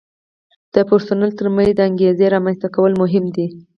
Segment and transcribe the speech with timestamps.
[0.73, 3.47] د پرسونل ترمنځ د انګیزې رامنځته کول مهم دي.